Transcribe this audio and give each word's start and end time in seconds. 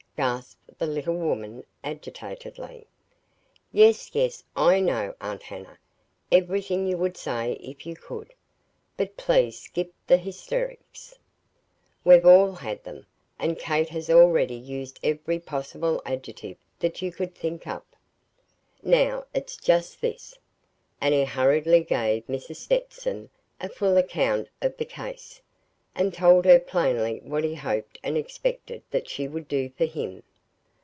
gasped 0.17 0.77
the 0.77 0.85
little 0.85 1.15
woman, 1.17 1.65
agitatedly. 1.83 2.85
"Yes, 3.71 4.13
yes, 4.13 4.43
I 4.55 4.79
know, 4.79 5.15
Aunt 5.19 5.41
Hannah, 5.41 5.79
everything 6.31 6.85
you 6.85 6.95
would 6.97 7.17
say 7.17 7.53
if 7.53 7.87
you 7.87 7.95
could. 7.95 8.31
But 8.97 9.17
please 9.17 9.57
skip 9.59 9.91
the 10.05 10.17
hysterics. 10.17 11.17
We've 12.03 12.25
all 12.25 12.51
had 12.51 12.83
them, 12.83 13.07
and 13.39 13.57
Kate 13.57 13.89
has 13.89 14.11
already 14.11 14.53
used 14.53 14.99
every 15.01 15.39
possible 15.39 15.99
adjective 16.05 16.57
that 16.79 17.01
you 17.01 17.11
could 17.11 17.33
think 17.33 17.65
up. 17.65 17.95
Now 18.83 19.25
it's 19.33 19.57
just 19.57 20.01
this." 20.01 20.37
And 20.99 21.15
he 21.15 21.23
hurriedly 21.25 21.83
gave 21.83 22.27
Mrs. 22.27 22.57
Stetson 22.57 23.29
a 23.59 23.69
full 23.69 23.97
account 23.97 24.49
of 24.61 24.77
the 24.77 24.85
case, 24.85 25.41
and 25.93 26.13
told 26.13 26.45
her 26.45 26.57
plainly 26.57 27.19
what 27.21 27.43
he 27.43 27.53
hoped 27.53 27.99
and 28.01 28.15
expected 28.17 28.81
that 28.91 29.09
she 29.09 29.27
would 29.27 29.45
do 29.49 29.69
for 29.71 29.83
him. 29.83 30.23